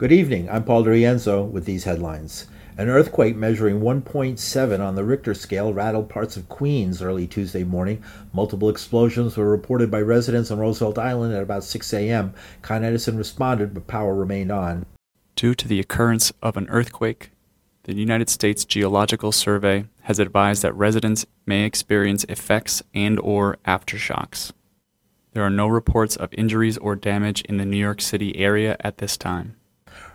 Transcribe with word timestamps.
Good 0.00 0.12
evening. 0.12 0.48
I'm 0.48 0.64
Paul 0.64 0.82
DeRienzo 0.82 1.46
with 1.50 1.66
these 1.66 1.84
headlines. 1.84 2.46
An 2.78 2.88
earthquake 2.88 3.36
measuring 3.36 3.82
1.7 3.82 4.80
on 4.80 4.94
the 4.94 5.04
Richter 5.04 5.34
scale 5.34 5.74
rattled 5.74 6.08
parts 6.08 6.38
of 6.38 6.48
Queens 6.48 7.02
early 7.02 7.26
Tuesday 7.26 7.64
morning. 7.64 8.02
Multiple 8.32 8.70
explosions 8.70 9.36
were 9.36 9.50
reported 9.50 9.90
by 9.90 10.00
residents 10.00 10.50
on 10.50 10.58
Roosevelt 10.58 10.96
Island 10.96 11.34
at 11.34 11.42
about 11.42 11.64
6 11.64 11.92
a.m. 11.92 12.32
Con 12.62 12.82
Edison 12.82 13.18
responded, 13.18 13.74
but 13.74 13.88
power 13.88 14.14
remained 14.14 14.50
on. 14.50 14.86
Due 15.36 15.54
to 15.54 15.68
the 15.68 15.80
occurrence 15.80 16.32
of 16.40 16.56
an 16.56 16.66
earthquake, 16.70 17.32
the 17.82 17.94
United 17.94 18.30
States 18.30 18.64
Geological 18.64 19.32
Survey 19.32 19.84
has 20.04 20.18
advised 20.18 20.62
that 20.62 20.74
residents 20.74 21.26
may 21.44 21.66
experience 21.66 22.24
effects 22.24 22.82
and 22.94 23.20
or 23.20 23.58
aftershocks. 23.66 24.52
There 25.34 25.42
are 25.42 25.50
no 25.50 25.68
reports 25.68 26.16
of 26.16 26.32
injuries 26.32 26.78
or 26.78 26.96
damage 26.96 27.42
in 27.42 27.58
the 27.58 27.66
New 27.66 27.76
York 27.76 28.00
City 28.00 28.34
area 28.38 28.78
at 28.80 28.96
this 28.96 29.18
time. 29.18 29.56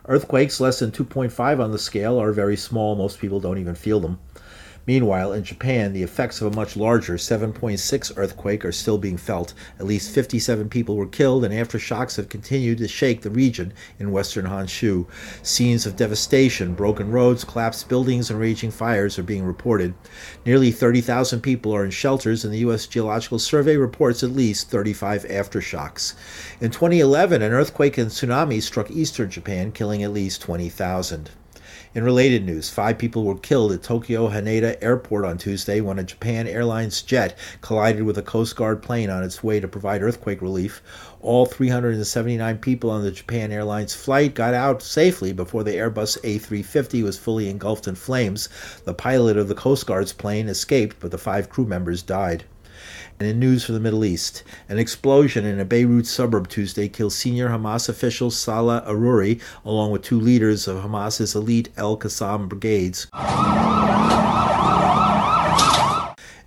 Earthquakes 0.07 0.59
less 0.59 0.79
than 0.79 0.91
2.5 0.91 1.59
on 1.59 1.71
the 1.71 1.79
scale 1.79 2.21
are 2.21 2.31
very 2.31 2.55
small. 2.55 2.95
Most 2.95 3.19
people 3.19 3.39
don't 3.39 3.57
even 3.57 3.75
feel 3.75 3.99
them. 3.99 4.19
Meanwhile, 4.87 5.33
in 5.33 5.43
Japan, 5.43 5.93
the 5.93 6.03
effects 6.03 6.41
of 6.41 6.53
a 6.53 6.55
much 6.55 6.77
larger 6.77 7.15
7.6 7.15 8.13
earthquake 8.17 8.63
are 8.63 8.71
still 8.71 8.99
being 8.99 9.17
felt. 9.17 9.55
At 9.79 9.87
least 9.87 10.13
57 10.13 10.69
people 10.69 10.95
were 10.95 11.07
killed, 11.07 11.43
and 11.43 11.51
aftershocks 11.51 12.17
have 12.17 12.29
continued 12.29 12.77
to 12.77 12.87
shake 12.87 13.21
the 13.21 13.31
region 13.31 13.73
in 13.97 14.11
western 14.11 14.45
Honshu. 14.45 15.07
Scenes 15.41 15.87
of 15.87 15.95
devastation, 15.95 16.75
broken 16.75 17.11
roads, 17.11 17.43
collapsed 17.43 17.89
buildings, 17.89 18.29
and 18.29 18.39
raging 18.39 18.69
fires 18.69 19.17
are 19.17 19.23
being 19.23 19.43
reported. 19.43 19.95
Nearly 20.45 20.71
30,000 20.71 21.41
people 21.41 21.73
are 21.75 21.83
in 21.83 21.91
shelters, 21.91 22.45
and 22.45 22.53
the 22.53 22.59
U.S. 22.59 22.85
Geological 22.85 23.39
Survey 23.39 23.77
reports 23.77 24.21
at 24.21 24.31
least 24.31 24.69
35 24.69 25.23
aftershocks. 25.23 26.13
In 26.61 26.69
2011, 26.69 27.41
an 27.41 27.53
earthquake 27.53 27.97
and 27.97 28.11
tsunami 28.11 28.61
struck 28.61 28.91
eastern 28.91 29.31
Japan, 29.31 29.71
killing 29.71 30.03
at 30.03 30.13
least 30.13 30.41
20,000. 30.41 31.31
In 31.95 32.03
related 32.03 32.45
news, 32.45 32.69
five 32.69 32.97
people 32.97 33.23
were 33.23 33.37
killed 33.37 33.71
at 33.71 33.81
Tokyo 33.81 34.27
Haneda 34.27 34.75
Airport 34.81 35.23
on 35.23 35.37
Tuesday 35.37 35.79
when 35.79 35.97
a 35.97 36.03
Japan 36.03 36.45
Airlines 36.45 37.01
jet 37.01 37.37
collided 37.61 38.03
with 38.03 38.17
a 38.17 38.21
Coast 38.21 38.57
Guard 38.57 38.83
plane 38.83 39.09
on 39.09 39.23
its 39.23 39.41
way 39.41 39.61
to 39.61 39.67
provide 39.69 40.03
earthquake 40.03 40.41
relief. 40.41 40.81
All 41.21 41.45
379 41.45 42.57
people 42.57 42.89
on 42.89 43.03
the 43.03 43.13
Japan 43.13 43.53
Airlines 43.53 43.93
flight 43.95 44.33
got 44.33 44.53
out 44.53 44.81
safely 44.83 45.31
before 45.31 45.63
the 45.63 45.71
Airbus 45.71 46.19
A350 46.19 47.01
was 47.01 47.17
fully 47.17 47.47
engulfed 47.47 47.87
in 47.87 47.95
flames. 47.95 48.49
The 48.83 48.93
pilot 48.93 49.37
of 49.37 49.47
the 49.47 49.55
Coast 49.55 49.87
Guard's 49.87 50.11
plane 50.11 50.49
escaped, 50.49 50.97
but 50.99 51.11
the 51.11 51.17
five 51.17 51.49
crew 51.49 51.65
members 51.65 52.03
died. 52.03 52.43
And 53.19 53.27
in 53.29 53.39
news 53.39 53.63
from 53.63 53.75
the 53.75 53.81
Middle 53.81 54.03
East, 54.03 54.43
an 54.67 54.77
explosion 54.77 55.45
in 55.45 55.59
a 55.59 55.65
Beirut 55.65 56.05
suburb 56.05 56.49
Tuesday 56.49 56.87
killed 56.87 57.13
senior 57.13 57.49
Hamas 57.49 57.87
official 57.87 58.31
Salah 58.31 58.83
Aruri, 58.87 59.41
along 59.63 59.91
with 59.91 60.01
two 60.01 60.19
leaders 60.19 60.67
of 60.67 60.83
Hamas's 60.83 61.35
elite 61.35 61.69
El 61.77 61.97
Qassam 61.97 62.49
brigades. 62.49 63.07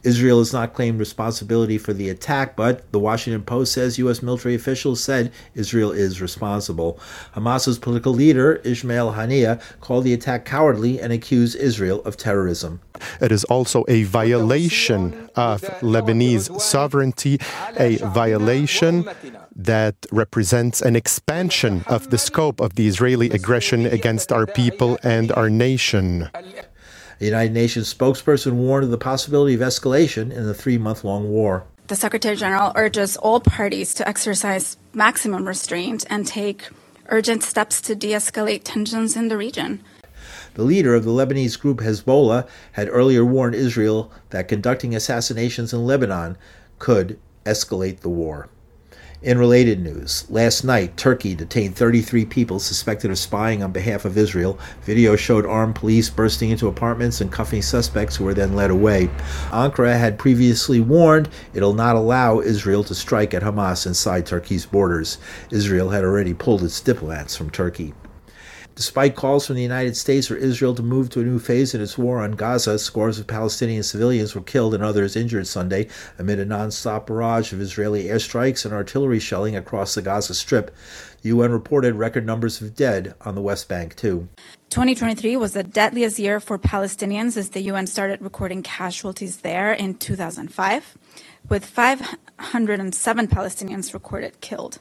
Israel 0.05 0.39
has 0.39 0.53
not 0.53 0.75
claimed 0.75 0.99
responsibility 0.99 1.79
for 1.79 1.93
the 1.93 2.09
attack, 2.09 2.57
but 2.57 2.91
the 2.93 2.99
Washington 2.99 3.43
Post 3.43 3.73
says 3.73 3.99
U.S. 3.99 4.23
military 4.23 4.55
officials 4.55 5.03
said 5.03 5.33
Israel 5.55 5.91
is 5.91 6.21
responsible. 6.21 6.99
Hamas's 7.35 7.79
political 7.79 8.13
leader, 8.13 8.61
Ismail 8.65 9.13
Haniyeh, 9.13 9.61
called 9.81 10.05
the 10.05 10.13
attack 10.13 10.45
cowardly 10.45 11.01
and 11.01 11.13
accused 11.13 11.57
Israel 11.57 12.03
of 12.05 12.17
terrorism. 12.17 12.81
It 13.21 13.33
is 13.33 13.45
also 13.45 13.85
a 13.89 14.05
violation 14.05 15.31
of 15.37 15.63
Lebanese 15.81 16.61
sovereignty, 16.61 17.39
a 17.77 17.97
violation 17.97 19.09
that 19.55 19.97
represents 20.13 20.81
an 20.81 20.97
expansion 20.97 21.85
of 21.87 22.11
the 22.11 22.19
scope 22.19 22.61
of 22.61 22.75
the 22.77 22.87
Israeli 22.87 23.31
aggression 23.31 23.87
against 23.87 24.33
our 24.33 24.47
people 24.47 24.99
and 25.03 25.33
our 25.33 25.51
nation. 25.51 26.31
A 27.21 27.25
United 27.25 27.53
Nations 27.53 27.93
spokesperson 27.93 28.53
warned 28.53 28.85
of 28.85 28.91
the 28.93 28.99
possibility 28.99 29.53
of 29.55 29.61
escalation 29.61 30.31
in 30.31 30.47
the 30.47 30.55
three 30.55 30.79
month 30.79 31.03
long 31.03 31.29
war. 31.29 31.65
The 31.89 31.97
Secretary 31.97 32.37
General 32.37 32.71
urges 32.77 33.17
all 33.17 33.41
parties 33.41 33.93
to 33.95 34.09
exercise 34.09 34.77
maximum 34.95 35.49
restraint 35.49 36.05
and 36.09 36.25
take 36.25 36.69
urgent 37.09 37.43
steps 37.43 37.81
to 37.81 37.97
de 37.97 38.13
escalate 38.13 38.63
tensions 38.63 39.17
in 39.17 39.27
the 39.29 39.37
region. 39.37 39.83
The 40.55 40.63
leader 40.63 40.95
of 40.95 41.05
the 41.05 41.11
Lebanese 41.11 41.59
group 41.59 41.79
Hezbollah 41.79 42.47
had 42.73 42.89
earlier 42.89 43.25
warned 43.25 43.57
Israel 43.57 44.13
that 44.31 44.47
conducting 44.47 44.95
assassinations 44.95 45.73
in 45.73 45.85
Lebanon 45.85 46.37
could 46.79 47.19
escalate 47.45 48.01
the 48.01 48.09
war. 48.09 48.49
In 49.21 49.37
related 49.37 49.81
news, 49.81 50.31
last 50.31 50.63
night, 50.63 50.97
Turkey 50.97 51.35
detained 51.35 51.75
33 51.75 52.25
people 52.25 52.61
suspected 52.61 53.11
of 53.11 53.19
spying 53.19 53.65
on 53.65 53.73
behalf 53.73 54.05
of 54.05 54.17
Israel. 54.17 54.61
Video 54.83 55.17
showed 55.17 55.45
armed 55.45 55.75
police 55.75 56.09
bursting 56.09 56.51
into 56.51 56.69
apartments 56.69 57.21
and 57.21 57.33
cuffing 57.33 57.63
suspects 57.63 58.15
who 58.15 58.25
were 58.25 58.33
then 58.33 58.55
led 58.55 58.71
away. 58.71 59.11
Ankara 59.51 59.99
had 59.99 60.21
previously 60.21 60.79
warned 60.79 61.29
it'll 61.53 61.75
not 61.75 61.97
allow 61.97 62.39
Israel 62.39 62.85
to 62.85 62.95
strike 62.95 63.35
at 63.35 63.43
Hamas 63.43 63.89
inside 63.89 64.25
Turkey's 64.25 64.67
borders. 64.67 65.19
Israel 65.51 65.91
had 65.91 66.05
already 66.05 66.33
pulled 66.33 66.63
its 66.63 66.81
diplomats 66.81 67.35
from 67.35 67.51
Turkey. 67.51 67.95
Despite 68.79 69.17
calls 69.17 69.45
from 69.45 69.57
the 69.57 69.63
United 69.63 69.97
States 69.97 70.29
for 70.29 70.37
Israel 70.37 70.73
to 70.77 70.85
move 70.85 71.11
to 71.11 71.21
a 71.21 71.25
new 71.25 71.41
phase 71.41 71.75
in 71.75 71.81
its 71.81 71.99
war 71.99 72.21
on 72.21 72.37
Gaza, 72.37 72.79
scores 72.79 73.19
of 73.19 73.27
Palestinian 73.27 73.83
civilians 73.83 74.37
were 74.37 74.41
killed 74.41 74.73
and 74.73 74.85
others 74.85 75.17
injured 75.17 75.49
Sunday 75.49 75.89
amid 76.17 76.39
a 76.39 76.45
non-stop 76.45 77.09
barrage 77.09 77.53
of 77.53 77.61
Israeli 77.61 78.05
airstrikes 78.05 78.65
and 78.65 78.73
artillery 78.73 79.19
shelling 79.19 79.57
across 79.57 79.97
the 79.97 80.01
Gaza 80.01 80.33
Strip. 80.33 80.73
The 81.23 81.31
UN 81.31 81.51
reported 81.51 81.97
record 81.97 82.25
numbers 82.25 82.63
of 82.63 82.77
dead 82.77 83.17
on 83.23 83.35
the 83.35 83.41
West 83.43 83.69
Bank, 83.69 83.97
too. 83.97 84.29
2023 84.71 85.37
was 85.37 85.55
the 85.55 85.65
deadliest 85.65 86.21
year 86.21 86.39
for 86.39 86.57
Palestinians 86.57 87.37
as 87.37 87.49
the 87.49 87.63
UN 87.63 87.89
started 87.89 88.23
recording 88.23 88.63
casualties 88.63 89.39
there 89.39 89.73
in 89.73 89.95
2005, 89.95 90.97
with 91.49 91.65
507 91.65 93.27
Palestinians 93.27 93.93
recorded 93.93 94.41
killed. 94.41 94.79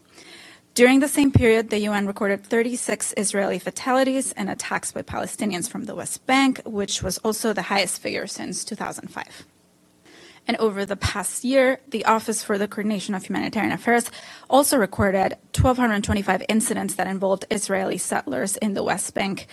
During 0.78 1.00
the 1.00 1.08
same 1.08 1.32
period, 1.32 1.72
the 1.72 1.80
UN 1.90 2.06
recorded 2.06 2.46
36 2.46 3.16
Israeli 3.18 3.58
fatalities 3.58 4.32
and 4.34 4.48
attacks 4.48 4.92
by 4.92 5.02
Palestinians 5.02 5.68
from 5.68 5.86
the 5.86 5.96
West 5.96 6.28
Bank, 6.28 6.62
which 6.66 7.02
was 7.02 7.18
also 7.26 7.52
the 7.52 7.64
highest 7.74 8.00
figure 8.00 8.28
since 8.28 8.64
2005. 8.64 9.48
And 10.48 10.56
over 10.58 10.86
the 10.86 10.96
past 10.96 11.44
year, 11.44 11.80
the 11.88 12.06
Office 12.06 12.44
for 12.44 12.60
the 12.60 12.68
Coordination 12.68 13.16
of 13.16 13.26
Humanitarian 13.26 13.72
Affairs 13.72 14.12
also 14.52 14.78
recorded 14.78 15.38
1,225 15.60 16.44
incidents 16.48 16.94
that 16.94 17.08
involved 17.08 17.46
Israeli 17.50 17.98
settlers 17.98 18.56
in 18.58 18.76
the 18.76 18.84
West 18.84 19.16
Bank 19.16 19.48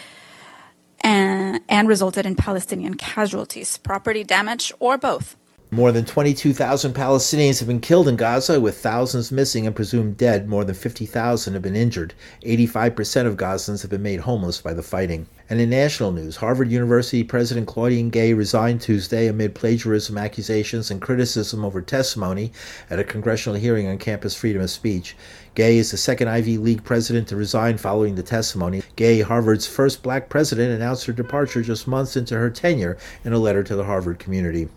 and, 1.01 1.62
and 1.71 1.89
resulted 1.89 2.27
in 2.27 2.37
Palestinian 2.37 2.99
casualties, 2.99 3.79
property 3.79 4.25
damage, 4.25 4.75
or 4.79 4.99
both. 4.99 5.39
More 5.75 5.91
than 5.91 6.05
22,000 6.05 6.95
Palestinians 6.95 7.59
have 7.59 7.67
been 7.67 7.81
killed 7.81 8.07
in 8.07 8.15
Gaza, 8.15 8.61
with 8.61 8.79
thousands 8.79 9.33
missing 9.33 9.67
and 9.67 9.75
presumed 9.75 10.17
dead. 10.17 10.49
More 10.49 10.65
than 10.65 10.77
50,000 10.77 11.53
have 11.53 11.62
been 11.62 11.75
injured. 11.75 12.15
85% 12.45 13.27
of 13.27 13.37
Gazans 13.37 13.83
have 13.83 13.91
been 13.91 14.01
made 14.01 14.21
homeless 14.21 14.61
by 14.61 14.73
the 14.73 14.85
fighting. 14.85 15.27
And 15.51 15.61
in 15.61 15.71
national 15.71 16.12
news, 16.12 16.37
Harvard 16.37 16.71
University 16.71 17.25
President 17.25 17.67
Claudine 17.67 18.09
Gay 18.09 18.35
resigned 18.35 18.83
Tuesday 18.83 19.27
amid 19.27 19.57
plagiarism 19.57 20.17
accusations 20.17 20.93
and 20.93 21.03
criticism 21.03 21.65
over 21.65 21.83
testimony 21.83 22.53
at 22.89 23.01
a 23.01 23.05
congressional 23.05 23.59
hearing 23.59 23.89
on 23.89 23.99
campus 23.99 24.37
freedom 24.37 24.62
of 24.62 24.71
speech. 24.71 25.17
Gay 25.56 25.79
is 25.79 25.91
the 25.91 25.97
second 25.97 26.29
Ivy 26.29 26.56
League 26.56 26.85
president 26.85 27.27
to 27.29 27.37
resign 27.37 27.79
following 27.79 28.15
the 28.15 28.23
testimony. 28.23 28.85
Gay, 28.95 29.23
Harvard's 29.23 29.67
first 29.67 30.05
black 30.05 30.29
president, 30.29 30.73
announced 30.73 31.06
her 31.06 31.12
departure 31.12 31.62
just 31.62 31.89
months 31.89 32.17
into 32.17 32.39
her 32.39 32.49
tenure 32.49 32.97
in 33.25 33.33
a 33.33 33.39
letter 33.39 33.65
to 33.65 33.75
the 33.75 33.87
Harvard 33.87 34.21
community. 34.21 34.69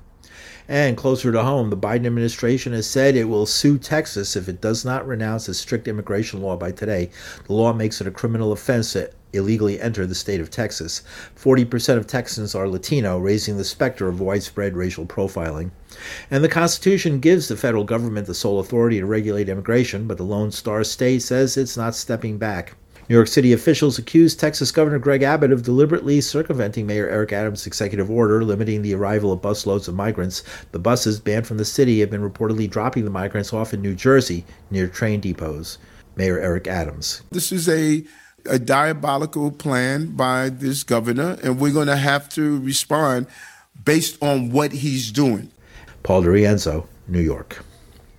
And 0.70 0.98
closer 0.98 1.32
to 1.32 1.44
home, 1.44 1.70
the 1.70 1.78
Biden 1.78 2.06
administration 2.06 2.74
has 2.74 2.88
said 2.88 3.16
it 3.16 3.26
will 3.26 3.46
sue 3.46 3.78
Texas 3.78 4.36
if 4.36 4.50
it 4.50 4.60
does 4.60 4.84
not 4.84 5.08
renounce 5.08 5.48
its 5.48 5.60
strict 5.60 5.88
immigration 5.88 6.42
law 6.42 6.58
by 6.58 6.72
today. 6.72 7.10
The 7.46 7.54
law 7.54 7.72
makes 7.72 8.02
it 8.02 8.08
a 8.08 8.12
criminal 8.12 8.52
offense 8.52 8.94
to 8.94 9.10
illegally 9.34 9.80
enter 9.80 10.06
the 10.06 10.16
state 10.16 10.42
of 10.42 10.50
Texas. 10.50 11.04
40% 11.38 11.98
of 11.98 12.08
Texans 12.08 12.56
are 12.56 12.68
Latino, 12.68 13.18
raising 13.18 13.58
the 13.58 13.64
specter 13.64 14.08
of 14.08 14.20
widespread 14.20 14.76
racial 14.76 15.06
profiling. 15.06 15.72
And 16.30 16.44
the 16.44 16.50
Constitution 16.50 17.20
gives 17.20 17.48
the 17.48 17.58
federal 17.58 17.84
government 17.84 18.28
the 18.28 18.34
sole 18.34 18.60
authority 18.60 19.00
to 19.00 19.06
regulate 19.06 19.50
immigration, 19.50 20.08
but 20.08 20.18
the 20.18 20.24
Lone 20.24 20.52
Star 20.52 20.84
State 20.84 21.22
says 21.22 21.56
it's 21.56 21.78
not 21.78 21.96
stepping 21.96 22.38
back. 22.38 22.76
New 23.10 23.16
York 23.16 23.30
City 23.30 23.54
officials 23.54 23.98
accused 23.98 24.38
Texas 24.38 24.70
Governor 24.70 25.00
Greg 25.00 25.24
Abbott 25.24 25.54
of 25.54 25.64
deliberately 25.64 26.20
circumventing 26.20 26.86
Mayor 26.86 27.08
Eric 27.08 27.32
Adams' 27.32 27.66
executive 27.66 28.12
order 28.12 28.44
limiting 28.44 28.82
the 28.82 28.94
arrival 28.94 29.32
of 29.32 29.42
busloads 29.42 29.88
of 29.88 29.96
migrants. 29.96 30.44
The 30.74 30.80
buses 30.80 31.20
banned 31.20 31.48
from 31.48 31.58
the 31.58 31.64
city 31.64 32.02
have 32.02 32.10
been 32.10 32.30
reportedly 32.30 32.70
dropping 32.70 33.06
the 33.06 33.10
migrants 33.10 33.54
off 33.54 33.74
in 33.74 33.82
New 33.82 33.96
Jersey 33.96 34.44
near 34.72 34.88
train 34.88 35.22
depots. 35.22 35.78
Mayor 36.18 36.40
Eric 36.40 36.68
Adams. 36.68 37.22
This 37.32 37.52
is 37.52 37.70
a 37.70 38.04
a 38.46 38.60
diabolical 38.60 39.52
plan 39.52 40.16
by 40.16 40.50
this 40.50 40.84
governor, 40.84 41.38
and 41.44 41.60
we're 41.60 41.74
going 41.74 41.88
to 41.88 41.98
have 41.98 42.30
to 42.30 42.60
respond 42.62 43.28
based 43.84 44.22
on 44.24 44.52
what 44.52 44.72
he's 44.72 45.12
doing. 45.12 45.52
Paul 46.04 46.24
DeRienzo, 46.24 46.88
New 47.08 47.20
York. 47.20 47.64